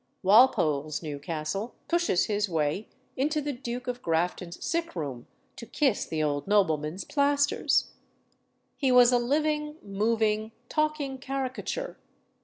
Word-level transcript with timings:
Walpole's 0.23 1.03
Newcastle 1.03 1.75
pushes 1.87 2.25
his 2.25 2.49
way 2.49 2.87
into 3.15 3.39
the 3.39 3.53
Duke 3.53 3.85
of 3.85 4.01
Grafton's 4.01 4.65
sick 4.65 4.95
room 4.95 5.27
to 5.57 5.67
kiss 5.67 6.05
the 6.07 6.23
old 6.23 6.47
nobleman's 6.47 7.03
plaisters. 7.03 7.91
"He 8.77 8.91
was 8.91 9.11
a 9.11 9.19
living, 9.19 9.75
moving, 9.83 10.53
talking 10.69 11.19
caricature. 11.19 11.99